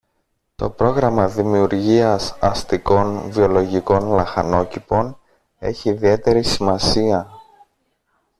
το 0.55 0.69
πρόγραμμα 0.69 1.27
δημιουργίας 1.27 2.35
αστικών 2.39 3.31
βιολογικών 3.31 4.13
λαχανόκηπων 4.13 5.17
έχει 5.57 5.89
ιδιαίτερη 5.89 6.43
σημασία 6.43 7.29